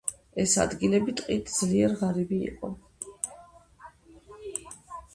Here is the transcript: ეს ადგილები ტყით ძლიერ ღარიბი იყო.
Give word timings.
ეს 0.43 0.53
ადგილები 0.63 1.13
ტყით 1.19 1.53
ძლიერ 1.57 1.95
ღარიბი 2.01 2.41
იყო. 2.49 2.75